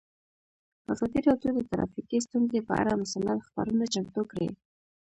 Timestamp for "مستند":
3.01-3.45